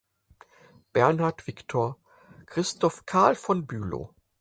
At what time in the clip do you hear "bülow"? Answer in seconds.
3.67-4.15